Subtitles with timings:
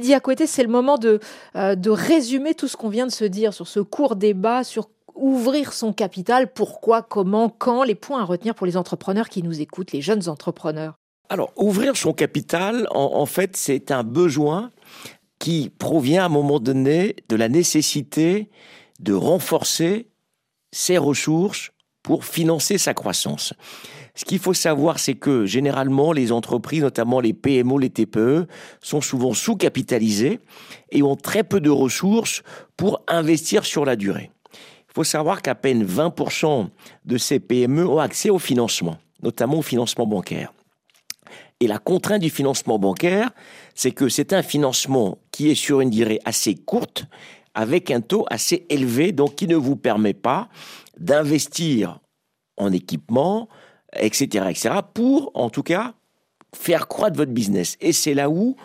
[0.00, 1.20] Didier Acoueté, c'est le moment de,
[1.56, 4.88] euh, de résumer tout ce qu'on vient de se dire sur ce court débat sur
[5.14, 9.60] ouvrir son capital, pourquoi, comment, quand, les points à retenir pour les entrepreneurs qui nous
[9.60, 10.94] écoutent, les jeunes entrepreneurs.
[11.28, 14.70] Alors, ouvrir son capital, en, fait, c'est un besoin
[15.38, 18.50] qui provient à un moment donné de la nécessité
[18.98, 20.08] de renforcer
[20.72, 21.70] ses ressources
[22.02, 23.52] pour financer sa croissance.
[24.14, 28.46] Ce qu'il faut savoir, c'est que généralement, les entreprises, notamment les PMO, les TPE,
[28.80, 30.40] sont souvent sous-capitalisées
[30.90, 32.42] et ont très peu de ressources
[32.76, 34.30] pour investir sur la durée.
[34.52, 36.68] Il faut savoir qu'à peine 20%
[37.04, 40.52] de ces PME ont accès au financement, notamment au financement bancaire.
[41.60, 43.30] Et la contrainte du financement bancaire,
[43.74, 47.04] c'est que c'est un financement qui est sur une durée assez courte,
[47.54, 50.48] avec un taux assez élevé, donc qui ne vous permet pas
[50.98, 51.98] d'investir
[52.56, 53.48] en équipement,
[53.98, 55.94] etc., etc., pour, en tout cas,
[56.54, 57.76] faire croître votre business.
[57.80, 58.56] Et c'est là où,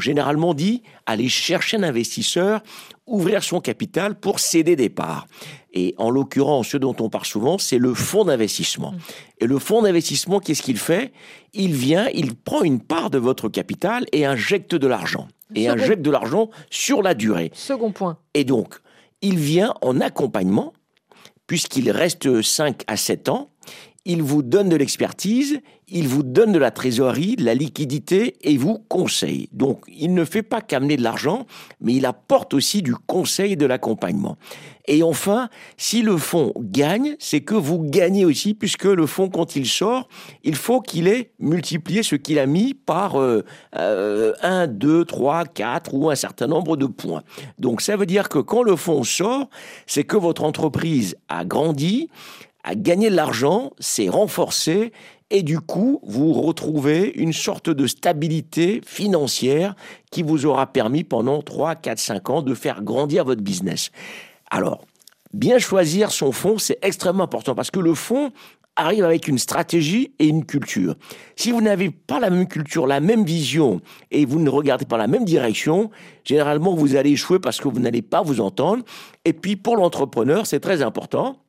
[0.00, 2.62] généralement dit, aller chercher un investisseur,
[3.06, 5.26] ouvrir son capital pour céder des parts.
[5.72, 8.92] Et en l'occurrence, ce dont on parle souvent, c'est le fonds d'investissement.
[8.92, 8.98] Mm.
[9.40, 11.12] Et le fonds d'investissement, qu'est-ce qu'il fait?
[11.52, 15.28] Il vient, il prend une part de votre capital et injecte de l'argent.
[15.54, 17.50] Et injecte de l'argent sur la durée.
[17.54, 18.18] Second point.
[18.34, 18.76] Et donc,
[19.22, 20.72] il vient en accompagnement,
[21.46, 23.50] puisqu'il reste 5 à 7 ans,
[24.04, 28.56] il vous donne de l'expertise, il vous donne de la trésorerie, de la liquidité et
[28.56, 29.48] vous conseille.
[29.52, 31.46] Donc, il ne fait pas qu'amener de l'argent,
[31.80, 34.36] mais il apporte aussi du conseil et de l'accompagnement.
[34.86, 39.56] Et enfin, si le fonds gagne, c'est que vous gagnez aussi, puisque le fonds, quand
[39.56, 40.08] il sort,
[40.42, 45.94] il faut qu'il ait multiplié ce qu'il a mis par euh, 1, 2, 3, 4
[45.94, 47.22] ou un certain nombre de points.
[47.58, 49.48] Donc, ça veut dire que quand le fonds sort,
[49.86, 52.10] c'est que votre entreprise a grandi,
[52.64, 54.92] à gagner de l'argent, c'est renforcé
[55.30, 59.74] et du coup, vous retrouvez une sorte de stabilité financière
[60.10, 63.90] qui vous aura permis pendant 3, 4, 5 ans de faire grandir votre business.
[64.50, 64.86] Alors,
[65.32, 68.32] bien choisir son fonds, c'est extrêmement important parce que le fonds
[68.76, 70.94] arrive avec une stratégie et une culture.
[71.36, 74.96] Si vous n'avez pas la même culture, la même vision et vous ne regardez pas
[74.96, 75.90] la même direction,
[76.24, 78.84] généralement vous allez échouer parce que vous n'allez pas vous entendre.
[79.24, 81.43] Et puis pour l'entrepreneur, c'est très important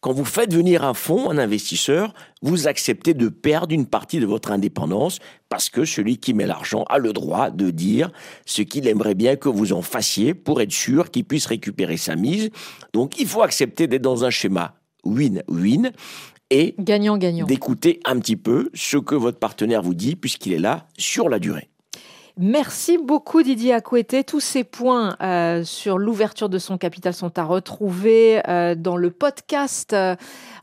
[0.00, 4.26] quand vous faites venir un fonds, un investisseur, vous acceptez de perdre une partie de
[4.26, 8.10] votre indépendance parce que celui qui met l'argent a le droit de dire
[8.46, 12.14] ce qu'il aimerait bien que vous en fassiez pour être sûr qu'il puisse récupérer sa
[12.14, 12.50] mise.
[12.92, 15.90] Donc il faut accepter d'être dans un schéma win-win
[16.50, 17.46] et gagnant-gagnant.
[17.46, 21.40] D'écouter un petit peu ce que votre partenaire vous dit puisqu'il est là sur la
[21.40, 21.68] durée.
[22.40, 24.22] Merci beaucoup Didier Acoueté.
[24.22, 29.10] Tous ces points euh, sur l'ouverture de son capital sont à retrouver euh, dans le
[29.10, 30.14] podcast euh,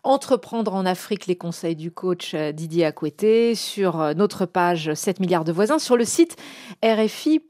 [0.04, 5.52] Entreprendre en Afrique, les conseils du coach Didier Acoueté sur notre page 7 milliards de
[5.52, 6.38] voisins sur le site
[6.82, 7.44] rfi.fr.